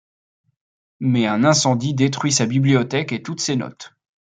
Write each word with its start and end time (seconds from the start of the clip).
Mais 0.99 1.27
un 1.27 1.43
incendie 1.43 1.93
détruit 1.93 2.31
sa 2.31 2.47
bibliothèque 2.47 3.11
et 3.11 3.21
toutes 3.21 3.39
ses 3.39 3.55
notes. 3.55 3.93